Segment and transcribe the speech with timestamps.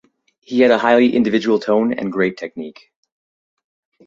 [0.39, 2.91] He had a highly individual tone and great technique.